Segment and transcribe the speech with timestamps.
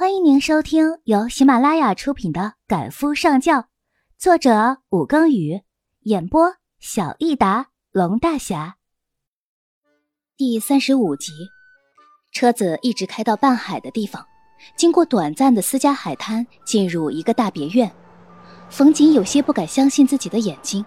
[0.00, 3.58] 欢迎您收听由喜马拉雅出品的《赶夫上轿》，
[4.16, 5.60] 作者武庚宇，
[6.04, 8.76] 演播小益达龙大侠。
[10.38, 11.32] 第三十五集，
[12.32, 14.24] 车子一直开到半海的地方，
[14.74, 17.92] 经过短暂的私家海滩，进入一个大别院。
[18.70, 20.82] 冯锦有些不敢相信自己的眼睛，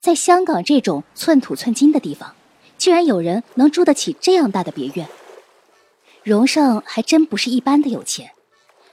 [0.00, 2.34] 在香港这种寸土寸金的地方，
[2.76, 5.08] 居然有人能住得起这样大的别院。
[6.24, 8.30] 荣盛还真不是一般的有钱，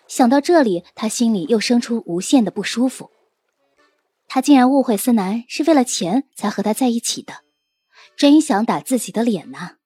[0.07, 3.11] 想到这里，他心里又生出无限的不舒服。
[4.27, 7.33] 他竟然误会思南是为了钱才和他在一起的，
[8.17, 9.77] 真想打自己的脸呐！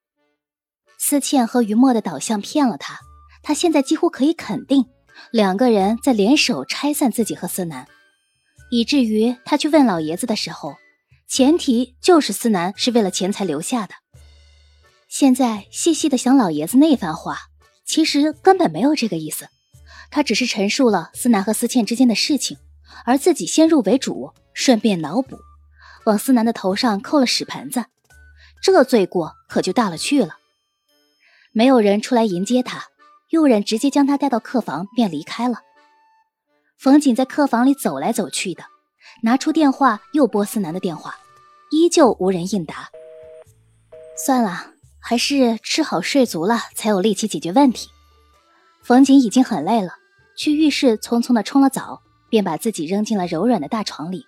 [0.98, 3.00] 思倩和于墨的导向骗了他，
[3.42, 4.86] 他现在几乎可以肯定，
[5.32, 7.88] 两个人在联手拆散自己和思南，
[8.72, 10.76] 以至于他去问老爷子的时候，
[11.28, 13.94] 前提就是思南是为了钱才留下的。
[15.14, 17.38] 现在细细的想，老爷子那番话，
[17.86, 19.48] 其实根本没有这个意思。
[20.10, 22.58] 他只是陈述了思南和思倩之间的事情，
[23.06, 25.38] 而自己先入为主，顺便脑补，
[26.06, 27.86] 往思南的头上扣了屎盆子，
[28.64, 30.38] 这罪过可就大了去了。
[31.52, 32.86] 没有人出来迎接他，
[33.30, 35.60] 佣人直接将他带到客房便离开了。
[36.80, 38.64] 冯锦在客房里走来走去的，
[39.22, 41.16] 拿出电话又拨思南的电话，
[41.70, 42.90] 依旧无人应答。
[44.18, 44.73] 算了。
[45.06, 47.90] 还是吃好睡足了，才有力气解决问题。
[48.82, 49.96] 冯锦已经很累了，
[50.38, 54.26] 去浴室匆匆的冲了澡，便把自己扔进了柔软的大床里，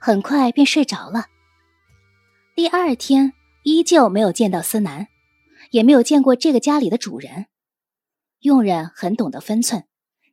[0.00, 1.26] 很快便睡着了。
[2.56, 5.06] 第二天依旧没有见到思南，
[5.70, 7.46] 也没有见过这个家里的主人。
[8.40, 9.84] 佣人很懂得分寸，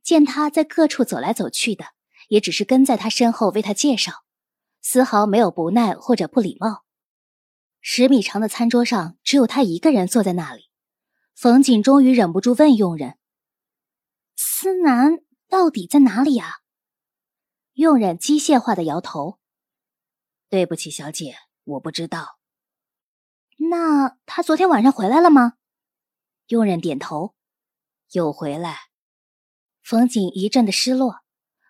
[0.01, 1.85] 见他在各处走来走去的，
[2.29, 4.23] 也只是跟在他身后为他介绍，
[4.81, 6.86] 丝毫没有不耐或者不礼貌。
[7.81, 10.69] 十米长的餐桌上，只有他一个人坐在那里。
[11.35, 13.17] 冯锦终于忍不住问佣人
[14.35, 16.61] ：“思南到底在哪里呀？”
[17.73, 19.39] 佣人机械化的摇头
[20.49, 22.39] ：“对不起，小姐，我不知道。”
[23.69, 25.53] 那他昨天晚上回来了吗？
[26.47, 27.35] 佣人点头
[28.13, 28.77] ：“有回来。”
[29.83, 31.21] 冯锦一阵的失落，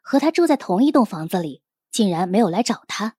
[0.02, 1.62] 和他住在同一栋房子里，
[1.92, 3.18] 竟然没有来找他。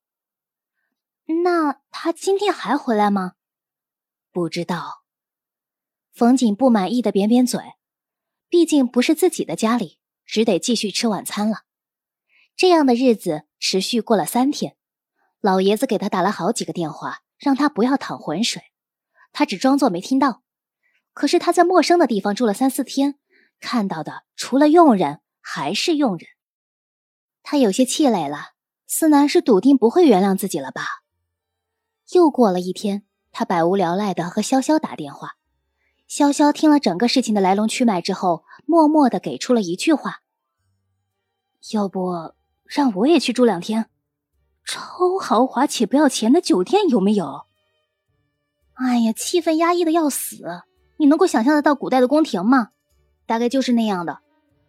[1.28, 3.34] 那他今天还回来吗？
[4.33, 5.05] 不知道。
[6.12, 7.61] 冯锦不满意的扁扁嘴，
[8.49, 11.65] 毕竟不是自己的家里，只得继续吃晚餐了。
[12.56, 14.77] 这样的日子持续过了三天，
[15.41, 18.62] 老爷子给他打了好几个电话，让他不要淌浑水，
[19.33, 20.43] 他只装作没听到。
[21.12, 23.19] 可是他在陌生的地方住了三四天，
[23.61, 26.28] 看到的除了佣人还是佣人，
[27.43, 28.55] 他有些气馁了。
[28.91, 30.98] 思南是笃定不会原谅自己了吧？
[32.13, 33.03] 又过了一天，
[33.33, 35.37] 他百无聊赖的和潇潇打电话。
[36.09, 40.23] 潇潇听了整个事情的来龙去脉之后，默默的给出了一句话
[41.75, 42.33] ：“要不
[42.65, 43.91] 让我也去住两天，
[44.65, 47.43] 超豪华且不要钱的酒店有没有？”
[48.73, 50.63] 哎呀，气氛压抑的要死！
[50.97, 52.71] 你能够想象得到古代的宫廷吗？
[53.27, 54.21] 大概就是那样的，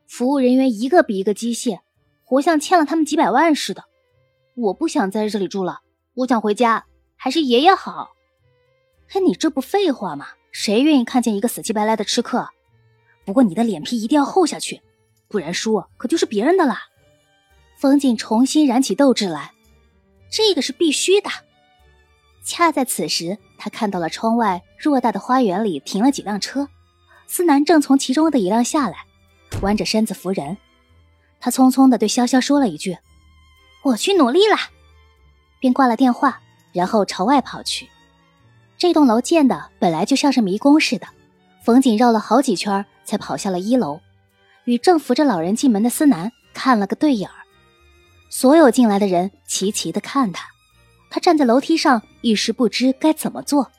[0.08, 1.80] 服务人员一个比一个机械，
[2.26, 3.86] 活像欠了他们几百万似的。
[4.58, 5.80] 我不想在这里住了，
[6.16, 6.86] 我想回家。
[7.22, 8.16] 还是爷爷好，
[9.10, 10.28] 嘿，你这不废话吗？
[10.54, 12.48] 谁愿意看见一个死乞白赖的吃客？
[13.26, 14.82] 不过你的脸皮一定要厚下去，
[15.28, 16.84] 不然输可就是别人的啦。
[17.78, 19.52] 冯锦重新燃起斗志来，
[20.32, 21.30] 这个是必须的。
[22.42, 26.70] 恰在此时，他看到了窗外偌大的花园里停了几辆车，
[27.28, 29.06] 思南正从其中的一辆下来，
[29.62, 30.56] 弯着身子扶人。
[31.42, 32.98] 他匆匆的对潇潇说了一句
[33.84, 34.56] ：“我去努力了”，
[35.60, 36.42] 便挂了电话。
[36.72, 37.88] 然后朝外跑去。
[38.78, 41.08] 这栋楼建的本来就像是迷宫似的，
[41.64, 44.00] 冯锦绕了好几圈才跑下了一楼，
[44.64, 47.36] 与正扶着老人进门的思南看了个对眼儿。
[48.30, 50.48] 所有进来的人齐齐的看他，
[51.10, 53.72] 他站在楼梯上一时不知该怎么做。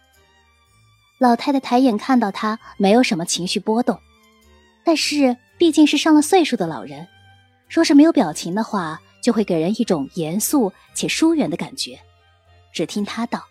[1.18, 3.98] 老太太抬眼看到他，没有什么情绪波动，
[4.84, 7.06] 但是毕竟是上了岁数的老人，
[7.68, 12.00] 若是没有表情的话，就会给人一种严肃且疏远的感觉。
[12.72, 13.44] 只听他道：“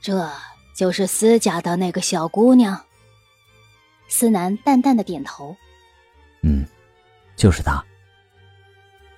[0.00, 0.30] 这
[0.74, 2.84] 就是司家的那个小姑娘。”
[4.08, 5.56] 司南淡淡的点头
[6.42, 6.64] ：“嗯，
[7.36, 7.84] 就是她。”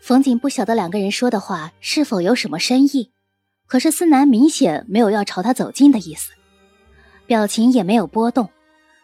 [0.03, 3.13] 冯锦不晓得两个人说的话是否有什么深意，
[3.67, 6.33] 可是思南明显没有要朝他走近的意思，
[7.27, 8.51] 表情也没有波动，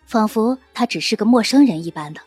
[0.07, 2.21] 仿佛他只是个陌生人一般的。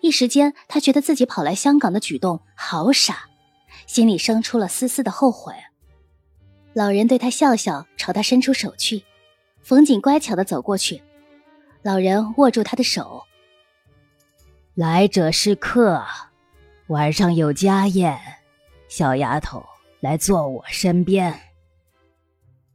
[0.00, 3.28] 一时间，他觉得自己跑来香港的举动好傻，
[3.86, 5.52] 心里生出了丝丝的后悔。
[6.72, 9.02] 老人对他笑笑，朝他伸出手去。
[9.62, 11.02] 冯锦乖巧的走过去，
[11.82, 13.24] 老人握住他的手。
[14.74, 16.02] 来者是客，
[16.86, 18.18] 晚上有家宴，
[18.88, 19.64] 小丫头
[20.00, 21.38] 来坐我身边。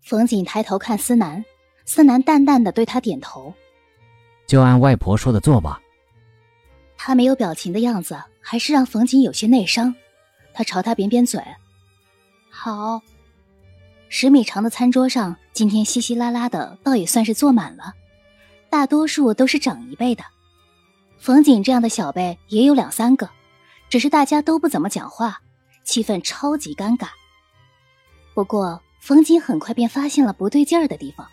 [0.01, 1.43] 冯锦抬头看思南，
[1.85, 3.53] 思南淡淡的对他点头，
[4.45, 5.81] 就按外婆说的做吧。
[6.97, 9.95] 他没有表情的样子，还是让冯锦有些内伤。
[10.53, 11.41] 他朝他扁扁嘴，
[12.49, 13.01] 好。
[14.17, 17.95] 十米长的餐桌上，今天稀稀拉拉的，倒也算是坐满了，
[18.69, 20.23] 大多数都是长一辈的。
[21.17, 23.29] 冯锦这样的小辈也有两三个，
[23.89, 25.41] 只是大家都不怎么讲话，
[25.83, 27.09] 气氛超级尴尬。
[28.33, 28.81] 不过。
[29.01, 31.27] 冯锦很快便发现了不对劲儿的地方，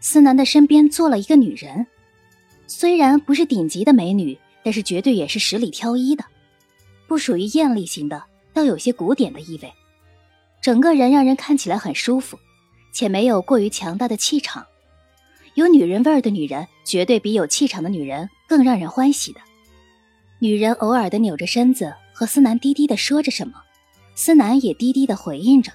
[0.00, 1.86] 思南的身边坐了一个女人，
[2.66, 6.24] 虽然不是顶级的美女，但是绝对也是十里挑一的，
[7.06, 8.24] 不属于艳丽型的，
[8.54, 9.70] 倒有些古典的意味，
[10.66, 12.40] 整个人让人看起来很舒服，
[12.92, 14.66] 且没有过于强大的气场。
[15.54, 19.40] 有女人味儿的女人，绝对比有气场的女人更让人欢喜的。
[20.40, 23.62] 女人偶尔的扭着身子，和思南低低的说着什么，
[24.16, 25.70] 思南也低低的回应着。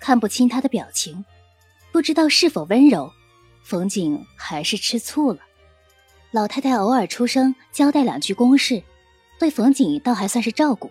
[0.00, 1.22] 看不清他的表情，
[1.92, 3.12] 不知道是否温柔。
[3.62, 5.40] 冯景还是吃醋了。
[6.30, 8.82] 老太太偶尔出声交代两句公事，
[9.38, 10.90] 对冯景倒还算是照顾，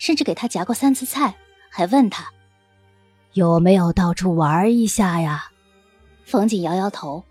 [0.00, 1.36] 甚至给他夹过三次菜，
[1.70, 2.28] 还问他
[3.34, 5.50] 有没有到处玩一下呀。
[6.24, 7.24] 冯锦摇摇头，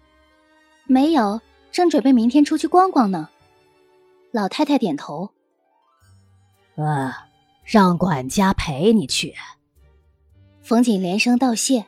[0.85, 3.29] 没有，正准备明天出去逛逛呢。
[4.31, 5.31] 老太太点头，
[6.75, 7.13] 呃，
[7.63, 9.33] 让管家陪你去。
[10.61, 11.85] 冯锦连声道谢：“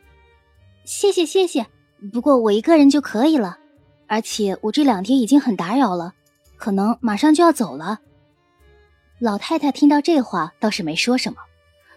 [0.83, 1.68] 谢谢谢谢，
[2.12, 3.57] 不过我一个人就可以了。
[4.07, 6.13] 而且我这两天已经很打扰了，
[6.57, 8.00] 可能马上就要走了。”
[9.19, 11.39] 老太太听到这话倒是没说什么，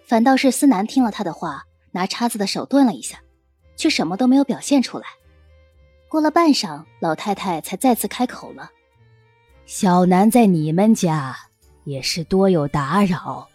[0.06, 3.18] 反倒是思南听了她的话，拿叉子的手顿了一下，
[3.76, 5.04] 却什么都没有表现出来。
[6.08, 8.70] 过了半晌，老太太才再次开口了
[9.66, 11.36] ：“小南在你们家
[11.84, 13.48] 也是多有打扰。”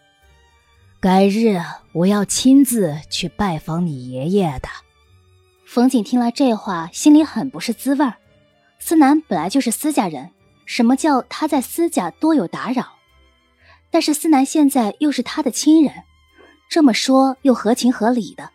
[1.00, 1.60] 改日
[1.94, 4.70] 我要亲自去拜访你爷爷的。
[5.66, 8.16] 冯景听了这话，心里很不是滋味儿。
[8.78, 10.30] 思南本来就是私家人，
[10.66, 12.86] 什么叫他在私家多有打扰？
[13.90, 16.04] 但是思南现在又是他的亲人，
[16.72, 18.50] 这么说又合情合理的。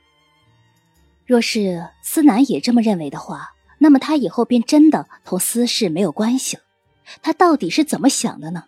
[1.27, 6.63] 若是思南也这么认为的话，那么他以后便真的同私事没有关系了。
[7.21, 8.65] 他到底是怎么想的呢？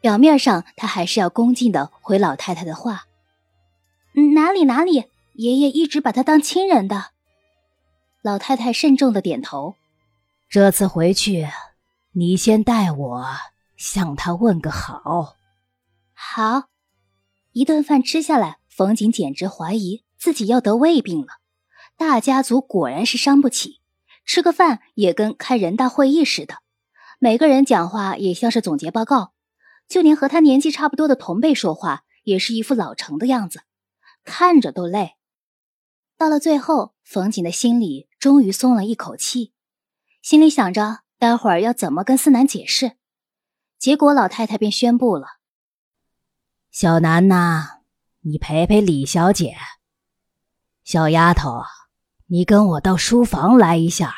[0.00, 3.06] 表面上，他还是要恭敬的回老太太的话。
[4.34, 7.06] 哪里哪里，爷爷一直把他当亲人的。
[8.22, 9.74] 老太太慎重的点头。
[10.48, 11.48] 这次回去，
[12.12, 13.26] 你先代我
[13.76, 15.34] 向他问个好。
[16.14, 16.68] 好。
[17.58, 21.40] 一顿饭吃下来，冯景简直怀疑自己要得胃病了。
[21.96, 23.80] 大家族果然是伤不起，
[24.24, 26.58] 吃个饭也跟开人大会议似的，
[27.18, 29.32] 每个人讲话也像是总结报告。
[29.88, 33.62] 就连和他年纪差不多的同辈说话，也是一副老成的样子，
[34.22, 35.16] 看着都累。
[36.16, 39.52] 到了最后，冯锦的心里终于松了一口气，
[40.22, 42.92] 心里想着待会儿要怎么跟思南解释。
[43.80, 45.37] 结果老太太便宣布了
[46.70, 47.80] ：“小南呐，
[48.20, 49.56] 你陪陪李小姐。
[50.84, 51.62] 小丫头，
[52.26, 54.14] 你跟我到书房来一下。”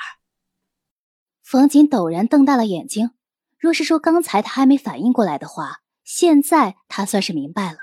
[1.43, 3.13] 冯锦陡然瞪大了眼睛。
[3.59, 7.79] 若是说刚才他还没反应过来的话，现在他算是明白了。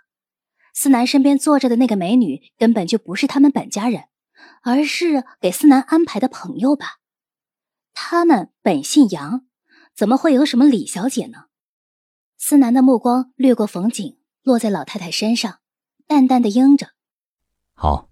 [0.73, 4.05] 思南身边坐着的那个美女根本就不是他们本家人，
[4.63, 6.97] 而是给思南安排的朋友吧？
[7.93, 9.45] 他们本姓杨，
[9.95, 11.45] 怎么会有什么李小姐呢？
[12.37, 14.16] 思南的目光掠过冯景，
[14.47, 15.59] 落在老太太身上，
[16.07, 16.91] 淡淡的应着
[17.75, 18.09] ：“好。”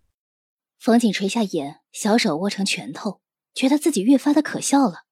[0.77, 3.21] 冯景垂下眼，小手握成拳头，
[3.53, 5.05] 觉得自己越发的可笑了。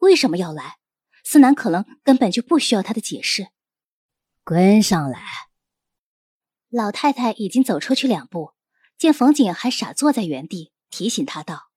[0.00, 0.78] 为什么要来？
[1.22, 3.48] 思南可能根本就不需要他的解释，
[4.42, 5.20] 跟上来。
[6.70, 8.54] 老太太已经走出去两步，
[8.96, 11.68] 见冯景还傻坐在原地，提醒他道：“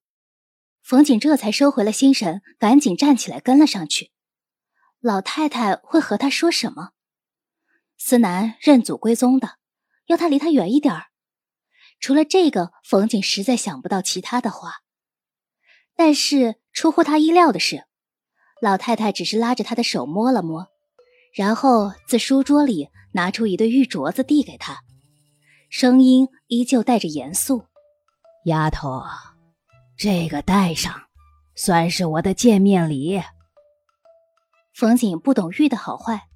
[0.81, 4.13] 冯景这才收回了心神，赶紧站起来跟了上去。
[5.01, 6.91] 老太太会和他说什么？
[7.97, 9.57] 思南认祖归宗的，
[10.07, 11.05] 要他离他远一点儿。
[11.99, 14.81] 除了这个，冯景实在想不到其他的话。
[15.95, 17.85] 但是出乎他意料的是。
[18.59, 20.67] 老太太只是拉着他的手摸了摸，
[21.31, 24.79] 然后自书桌里拿出一对玉镯子递给他，
[25.69, 27.65] 声音依旧带着严肃
[28.45, 29.03] ：“丫头，
[29.95, 31.03] 这个戴上，
[31.55, 33.21] 算是我的见面礼。”
[34.73, 36.27] 冯景不懂玉的好坏，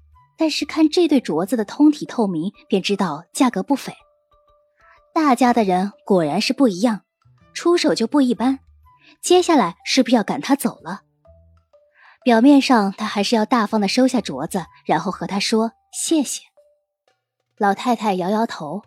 [0.42, 3.94] 但是看这对镯子的通体透明，便知道价格不菲。
[5.14, 7.02] 大家的人果然是不一样，
[7.54, 8.58] 出手就不一般。
[9.20, 11.02] 接下来是不是要赶他走了？
[12.24, 16.42] 表面上他还是要大方的收下镯子，然后和他说谢谢。
[17.56, 18.82] 老太太摇摇头，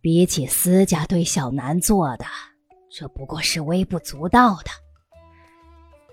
[0.00, 2.24] 比起私家对小南做的，
[2.90, 4.72] 这不过是微不足道的。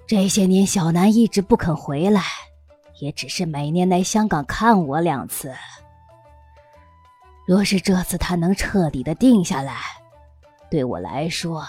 [0.06, 2.22] 这些年小南一直不肯回来，
[3.04, 5.54] 也只是每年来香港看我两次。
[7.46, 9.78] 若是这次他能彻底的定下来，
[10.72, 11.66] 对我来说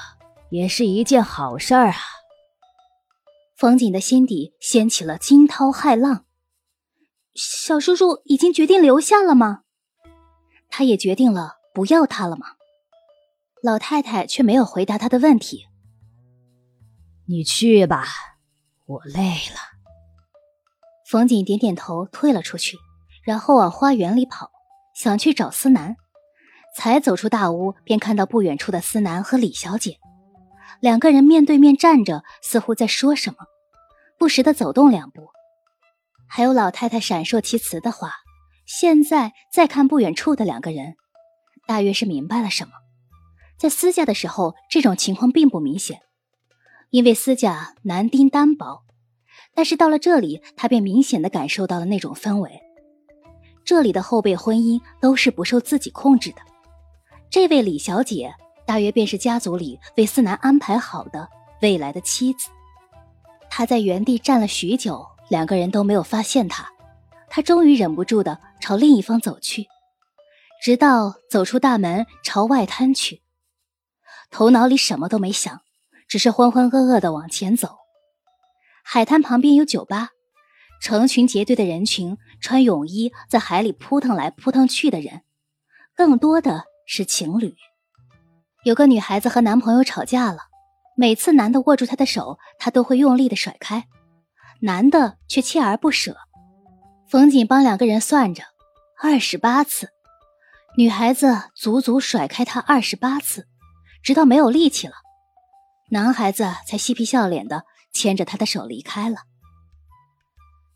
[0.50, 1.96] 也是一件好事儿啊。
[3.56, 6.24] 冯锦的心底掀起了惊涛骇浪。
[7.34, 9.62] 小叔叔已经决定留下了吗？
[10.68, 12.46] 他也决定了不要他了吗？
[13.60, 15.66] 老太太却没有回答他的问题。
[17.26, 18.04] 你去吧，
[18.86, 19.73] 我累了。
[21.04, 22.76] 冯锦点点头，退了出去，
[23.24, 24.50] 然后往花园里跑，
[24.94, 25.96] 想去找思南。
[26.76, 29.98] 才走出大屋，便看到不远处的思南和李小姐。
[30.80, 33.36] 两个人面对面站着，似乎在说什么，
[34.18, 35.28] 不时的走动两步。
[36.26, 38.12] 还有老太太闪烁其词的话。
[38.66, 40.96] 现在再看不远处的两个人，
[41.66, 42.72] 大约是明白了什么。
[43.58, 46.00] 在私家的时候，这种情况并不明显，
[46.88, 48.83] 因为私家男丁单薄。
[49.54, 52.60] 但是到了这里，他便明显的感受到了那种氛围。
[53.64, 56.38] 这里的后辈婚姻都是不受自己控制的。
[57.30, 58.34] 这位李小姐。
[58.66, 61.28] 大约便是家族里为思南安排好的
[61.60, 62.48] 未来的妻子。
[63.50, 66.66] 他在原地站了许久，两个人都没有发现他。
[67.28, 69.66] 他终于忍不住的朝另一方走去，
[70.62, 73.20] 直到走出大门，朝外滩去。
[74.30, 75.60] 头脑里什么都没想，
[76.08, 77.76] 只是浑浑噩噩的往前走。
[78.86, 80.10] 海滩旁边有酒吧，
[80.80, 85.22] 成群结队的人群，穿泳衣在海里扑腾来扑腾去的人，
[85.96, 87.54] 更多的是情侣。
[88.62, 90.40] 有个女孩子和男朋友吵架了，
[90.96, 93.86] 每次男的握住她的手，她都会用力的甩开，
[94.60, 96.18] 男的却锲而不舍。
[97.08, 98.44] 冯锦帮两个人算着，
[99.02, 99.88] 二十八次，
[100.76, 103.46] 女孩子足足甩开他二十八次，
[104.02, 104.94] 直到没有力气了，
[105.90, 107.64] 男孩子才嬉皮笑脸的
[107.94, 109.20] 牵着他的手离开了。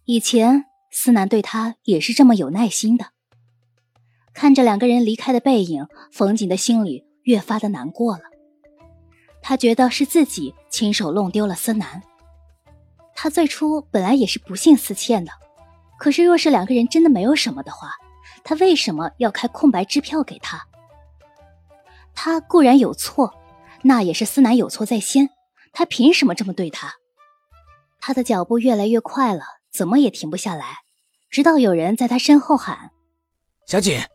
[0.06, 3.08] 以前思南对他也是这么有耐心的，
[4.32, 7.04] 看着两个人离开的背影，冯锦的心里。
[7.24, 8.22] 越发的难过了，
[9.42, 12.02] 他觉得是自己亲手弄丢了思南。
[13.14, 15.32] 他最初本来也是不信思倩的，
[15.98, 17.90] 可是若是两个人真的没有什么的话，
[18.44, 20.66] 他为什么要开空白支票给他？
[22.14, 23.34] 他固然有错，
[23.82, 25.28] 那也是思南有错在先，
[25.74, 26.94] 他凭什么这么对他？
[28.00, 30.78] 他的脚步越来越快了，怎么也停不下来，
[31.30, 32.90] 直到有人在他身后喊
[33.66, 34.08] ：“小姐。”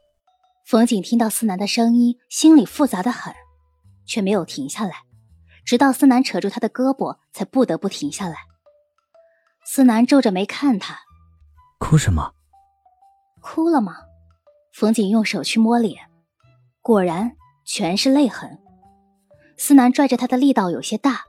[0.66, 3.34] 冯景听到思南的声音，心里复杂的很，
[4.06, 5.04] 却没有停下来，
[5.66, 8.38] 直到思南扯住他的胳膊，才不得不停下来。
[9.66, 10.98] 思南皱着眉看他，
[11.80, 12.34] 哭什么？
[13.42, 13.98] 哭了吗？
[14.74, 16.10] 冯景用手去摸脸，
[16.82, 17.34] 果然
[17.66, 18.60] 全是泪痕。
[19.58, 21.26] 思南拽着他的力道有些大，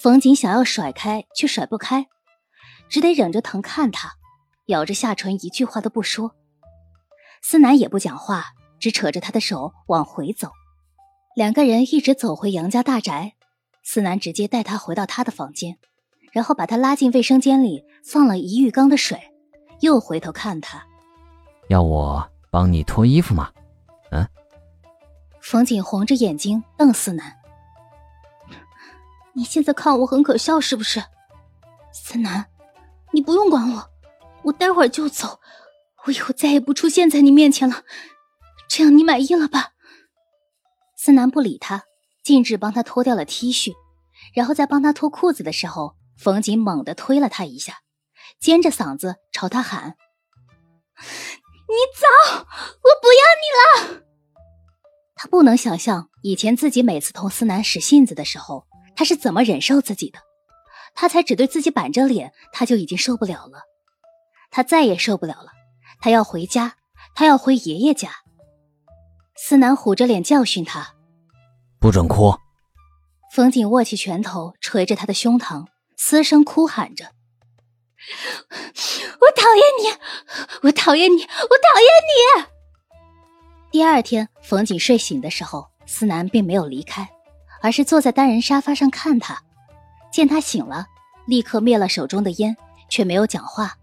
[0.00, 2.06] 冯锦想要甩开，却甩不开，
[2.88, 4.12] 只得忍着疼看他，
[4.66, 6.34] 咬着下唇，一句话都不说。
[7.42, 8.46] 思南也不讲话。
[8.78, 10.50] 只扯着他的手往回走，
[11.34, 13.32] 两个人一直走回杨家大宅。
[13.82, 15.78] 思南直接带他回到他的房间，
[16.30, 19.18] 然后把他拉进卫生间里，放了一浴缸的水，
[19.80, 20.86] 又回头看他，
[21.68, 23.50] 要我帮你脱衣服吗？
[24.10, 24.28] 嗯。
[25.40, 27.34] 冯锦红着眼睛瞪思南
[29.36, 31.04] ：“你现在看我很可笑是不是？
[31.92, 32.46] 思南，
[33.12, 33.90] 你不用管我，
[34.44, 35.40] 我待会儿就走，
[36.06, 37.82] 我以后再也不出现在你面前了。”
[38.66, 39.72] 这样你满意了吧？
[40.96, 41.84] 思南不理他，
[42.24, 43.74] 径直帮他脱掉了 T 恤，
[44.34, 47.80] 然后在帮他脱裤子的时候，冯锦猛地推了他一下，
[48.40, 49.96] 尖着嗓子朝他喊
[50.96, 52.06] ：“你走，
[52.38, 54.02] 我不要你了！”
[55.14, 60.18] 他不能想象以前自己每次同思南使性子的时候，他是怎么忍受自己的。
[60.94, 63.60] 他才只对自己板着脸，他就已经受不了了。
[64.50, 65.52] 他再也受不了了，
[66.00, 66.76] 他要回家，
[67.14, 68.10] 他要回爷爷家。
[69.36, 70.94] 思南虎着脸教训他
[71.78, 72.34] ：“不准哭！”
[73.30, 75.66] 冯锦握起拳头捶着他的胸膛，
[75.98, 77.12] 嘶声哭喊着
[79.20, 79.92] ：“我讨厌你！
[80.62, 81.22] 我讨厌你！
[81.22, 81.28] 我讨厌
[82.40, 82.46] 你！”
[83.70, 87.06] 第二天，冯锦睡醒的时候，思南并没有离开，
[87.66, 89.42] 而是坐在单人沙发上看他。
[90.12, 90.86] 见他醒了，
[91.26, 92.56] 立刻灭了手中的烟，
[92.88, 93.76] 却没有讲话。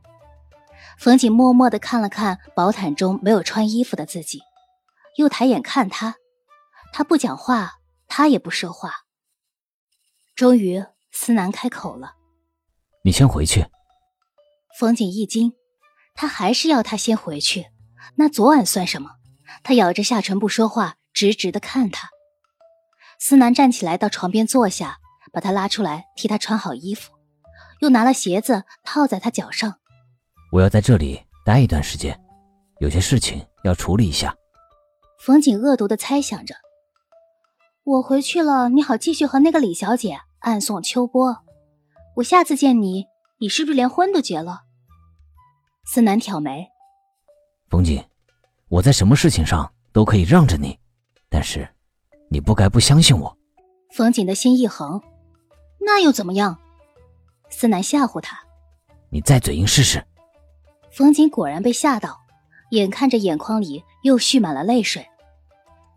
[0.98, 4.40] 冯景默默的看了看薄毯中没有穿衣服的自己。
[5.18, 6.16] 又抬眼看他，
[6.94, 7.74] 他不讲话，
[8.08, 9.04] 他也不说话。
[10.34, 12.14] 终于，思南开口了
[13.04, 13.66] ：“你先回去。
[14.80, 15.52] 冯景一惊，
[16.16, 17.66] 他还是要他先回去。
[18.16, 19.16] 那昨晚算什么？
[19.62, 22.13] 他咬着下唇不说话，直直的看他。
[23.26, 24.98] 思南站起来到床边坐下，
[25.32, 27.14] 把他拉出来，替他穿好衣服，
[27.80, 29.80] 又拿了鞋子套在他脚上。
[30.52, 32.22] 我要在这里待一段时间，
[32.82, 34.36] 有些事情要处理一下。
[35.22, 36.54] 冯景恶毒的猜想着
[37.86, 41.46] ：“我回去了，你好继续和那个李小姐暗送秋波。
[42.18, 43.06] 我下次见你，
[43.40, 44.64] 你是不是连婚都结了？”
[45.88, 46.68] 思南挑眉。
[47.70, 48.04] 冯景，
[48.68, 50.78] 我在什么事情上都可以让着你，
[51.30, 51.66] 但是
[52.34, 53.38] 你不该不相信我。
[53.92, 55.00] 冯景的心一横，
[55.80, 56.60] 那又怎么样？
[57.52, 58.40] 思南吓唬他
[59.14, 60.04] ：“你再嘴硬试试。”
[60.92, 62.20] 冯景果然被吓到，
[62.72, 65.08] 眼看着眼眶里又蓄满了泪水。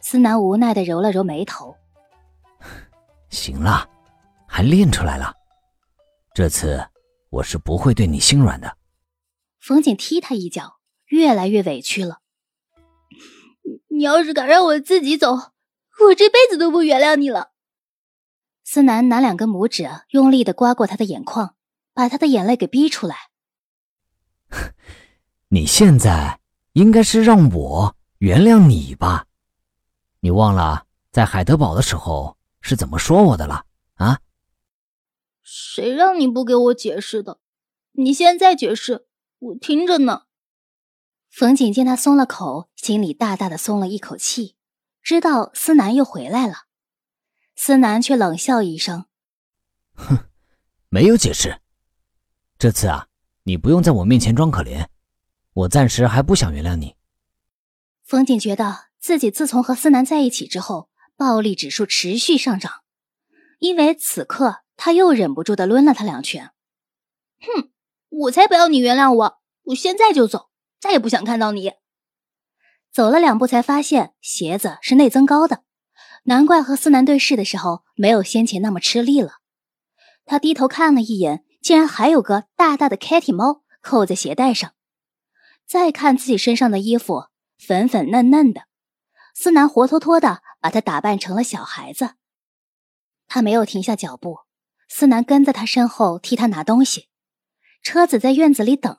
[0.02, 1.75] 思南无奈的揉了揉眉头：
[3.31, 3.88] “行了，
[4.47, 5.33] 还练出来了。
[6.35, 6.87] 这次
[7.31, 8.76] 我是不会对你心软的。”
[9.59, 10.75] 冯景踢他一脚。
[11.07, 12.19] 越来越委屈了。
[13.88, 15.52] 你要是敢让我自己走，
[16.05, 17.53] 我这辈子都不原谅你了。
[18.65, 21.55] 思南拿两根拇指用力的刮过他的眼眶，
[21.95, 23.31] 把他的眼泪给逼出来。
[25.49, 26.41] 你现在
[26.73, 29.26] 应该是让我原谅你吧？
[30.21, 34.21] 你忘了在海德堡的时候是怎么说我的了啊？
[35.43, 37.38] 谁让你不给我解释的？
[37.93, 39.07] 你现在解释，
[39.38, 40.25] 我听着呢。
[41.31, 44.57] 冯景见他松了口，心里大大的松了一口气，
[45.07, 46.65] 知道思南又回来了。
[47.55, 49.07] 思南却冷笑一声
[49.95, 50.27] ：“哼，
[50.89, 51.61] 没有解释。
[52.59, 53.07] 这次啊，
[53.45, 54.89] 你不用在我面前装可怜，
[55.53, 56.97] 我暂时还不想原谅你。”
[58.03, 62.83] 冯景觉得自己自从和思南在一起之后，暴力指数持续上涨，
[63.61, 66.51] 因为此刻他又忍不住的抡了他两拳。
[67.39, 67.71] “哼，
[68.09, 70.49] 我才不要你原谅我，我现在就走。”
[70.83, 71.75] 再也不想看到你。
[72.97, 75.64] 走了两步，才发现鞋子是内增高的，
[76.23, 79.33] 难怪和思南对视的时候没有先前那么吃力了。
[80.25, 84.73] 他低头看了一眼，竟然还有个大大的 Kitty 猫扣在鞋带上。
[85.66, 87.27] 再看自己身上的衣服，
[87.59, 88.62] 粉粉嫩嫩的，
[89.35, 92.12] 思南活脱脱的把他打扮成了小孩子。
[93.29, 94.38] 他没有停下脚步，
[94.88, 97.11] 思南跟在他身后替他拿东西。
[97.83, 98.97] 车子在院子里等。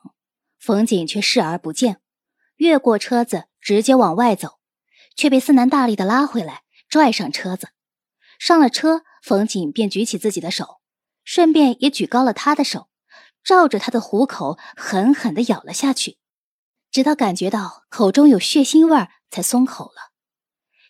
[0.60, 2.00] 冯景却视而不见，
[2.58, 4.60] 越过车子直接往外走，
[5.16, 7.70] 却被思南大力的拉回来，拽上车子。
[8.38, 10.80] 上了车，冯景便举起自己的手，
[11.24, 12.90] 顺便也举高了他的手，
[13.44, 16.18] 照着他的虎口狠狠的咬了下去，
[16.92, 20.14] 直到感觉到口中有血腥味才松口了。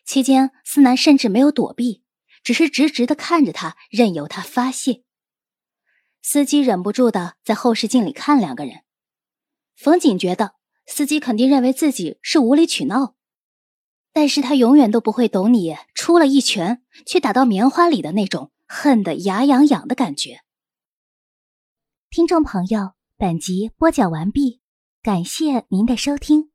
[0.05, 2.03] 期间，思南甚至没有躲避，
[2.43, 5.03] 只是直直的看着他，任由他发泄。
[6.21, 8.81] 司机忍不住的在后视镜里看两个人。
[9.75, 10.55] 冯景觉得
[10.87, 13.15] 司机肯定认为自己是无理取闹，
[14.13, 20.39] 但是他永远都不会懂你出了一拳却打到棉花里的那种恨得牙痒痒的感觉。
[22.09, 24.61] 听众朋友，本集播讲完毕，
[25.03, 26.49] 感谢您的收听。